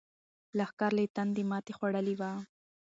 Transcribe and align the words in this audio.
لښکر 0.57 0.91
له 0.97 1.03
تندې 1.15 1.43
ماتې 1.49 1.73
خوړلې 1.77 2.15
وه. 2.19 2.31